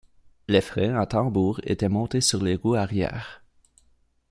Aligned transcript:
Les 0.47 0.61
freins 0.61 0.99
à 0.99 1.05
tambour 1.05 1.61
étaient 1.63 1.87
montés 1.87 2.21
sur 2.21 2.41
les 2.41 2.55
roues 2.55 2.73
arrière. 2.73 3.43